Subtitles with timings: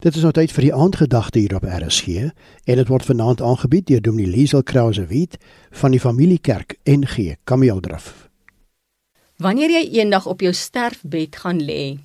[0.00, 2.30] Dit is nou tyd vir die aandgedagte hier op RSG
[2.64, 5.36] en dit word vanaand aangebied deur Dominee Liesel Krause Wit
[5.76, 8.06] van die Familiekerk NG Kameeldrif.
[9.44, 11.98] Wanneer jy eendag op jou sterfbed gaan lê,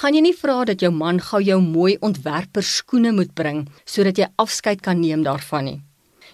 [0.00, 4.16] gaan jy nie vra dat jou man gou jou mooi ontwerper skoene moet bring sodat
[4.16, 5.78] jy afskeid kan neem daarvan nie.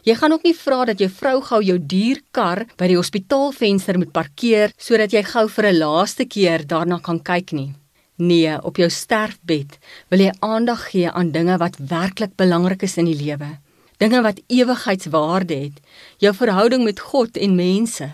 [0.06, 3.98] Jy gaan ook nie vra dat jou vrou gou jou duur kar by die hospitaalvenster
[3.98, 7.74] moet parkeer sodat jy gou vir 'n laaste keer daarna kan kyk nie.
[8.18, 9.76] Nee, op jou sterfbed
[10.10, 13.60] wil jy aandag gee aan dinge wat werklik belangrik is in die lewe.
[14.02, 15.78] Dinge wat ewigheidswaarde het,
[16.18, 18.10] jou verhouding met God en mense.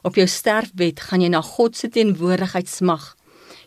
[0.00, 3.12] Op jou sterfbed gaan jy na God se teenwoordigheid smag.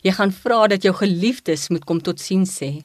[0.01, 2.81] Jy gaan vra dat jou geliefdes moet kom tot sien sê.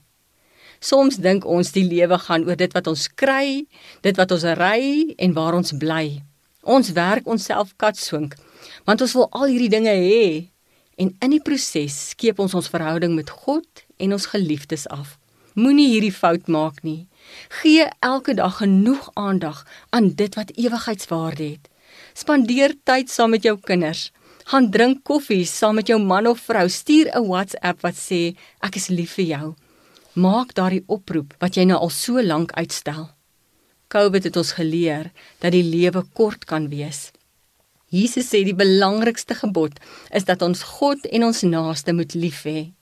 [0.76, 3.64] Soms dink ons die lewe gaan oor dit wat ons kry,
[4.04, 6.20] dit wat ons ry en waar ons bly.
[6.68, 8.36] Ons werk onsself katswink,
[8.84, 10.52] want ons wil al hierdie dinge hê
[10.96, 15.16] En in die proses skeep ons ons verhouding met God en ons geliefdes af.
[15.54, 17.06] Moenie hierdie fout maak nie.
[17.60, 21.68] Gee elke dag genoeg aandag aan dit wat ewigheidswaarde het.
[22.14, 24.10] Spandeer tyd saam met jou kinders.
[24.50, 26.68] Gaan drink koffie saam met jou man of vrou.
[26.68, 29.54] Stuur 'n WhatsApp wat sê ek is lief vir jou.
[30.14, 33.10] Maak daardie oproep wat jy nou al so lank uitstel.
[33.88, 37.10] COVID het ons geleer dat die lewe kort kan wees.
[37.94, 39.78] Jesus sê die belangrikste gebod
[40.10, 42.72] is dat ons God en ons naaste moet lief hê.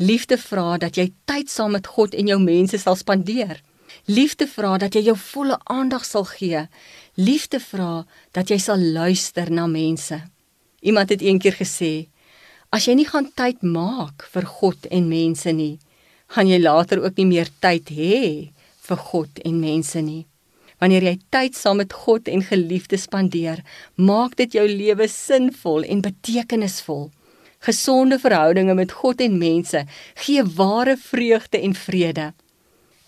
[0.00, 3.58] Liefde vra dat jy tyd saam met God en jou mense sal spandeer.
[4.06, 6.62] Liefde vra dat jy jou volle aandag sal gee.
[7.18, 10.20] Liefde vra dat jy sal luister na mense.
[10.80, 12.08] Iemand het eendag gesê:
[12.70, 15.78] "As jy nie gaan tyd maak vir God en mense nie,
[16.28, 18.52] gaan jy later ook nie meer tyd hê
[18.88, 20.26] vir God en mense nie."
[20.78, 23.64] Wanneer jy tyd saam met God en geliefdes spandeer,
[23.96, 27.08] maak dit jou lewe sinvol en betekenisvol.
[27.66, 29.82] Gesonde verhoudinge met God en mense
[30.24, 32.32] gee ware vreugde en vrede.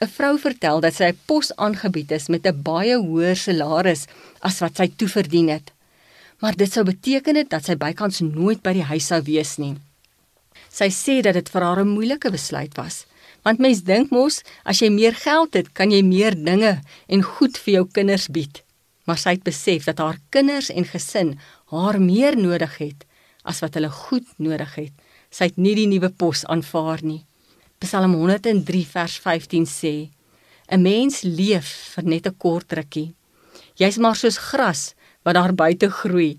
[0.01, 4.07] 'n Vrou vertel dat sy 'n pos aangebied is met 'n baie hoër salaris
[4.41, 5.73] as wat sy toeverdien het.
[6.41, 9.77] Maar dit sou beteken dat sy bykans nooit by die huis sou wees nie.
[10.71, 13.07] Sy sê dat dit vir haar 'n moeilike besluit was.
[13.43, 17.59] Want mens dink mos as jy meer geld het, kan jy meer dinge en goed
[17.59, 18.63] vir jou kinders bied.
[19.07, 21.39] Maar sy het besef dat haar kinders en gesin
[21.71, 23.07] haar meer nodig het
[23.43, 24.93] as wat hulle goed nodig het.
[25.31, 27.25] Sy het nie die nuwe pos aanvaar nie.
[27.81, 30.11] Psalm 103 vers 15 sê:
[30.69, 33.15] 'n Mens leef vir net 'n kort rukkie.
[33.77, 34.95] Jy's maar soos gras
[35.25, 36.39] wat daar buite groei.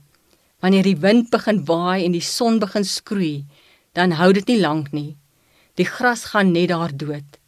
[0.61, 3.45] Wanneer die wind begin waai en die son begin skroei,
[3.91, 5.17] dan hou dit nie lank nie.
[5.79, 7.39] Die gras gaan net daar dood.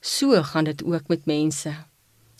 [0.00, 1.74] So gaan dit ook met mense.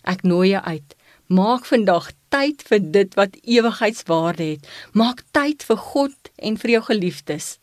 [0.03, 0.97] Ek nooi jou uit.
[1.27, 4.67] Maak vandag tyd vir dit wat ewigheidswaarde het.
[4.93, 7.59] Maak tyd vir God en vir jou geliefdes.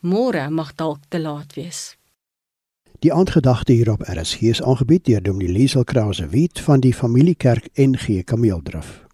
[0.00, 1.96] Môre mag dalk te laat wees.
[3.00, 8.24] Die aandgedagte hierop RSG is aangebied deur Dominee Liesel Krause Wit van die Familiekerk NG
[8.24, 9.07] Kameeldrif.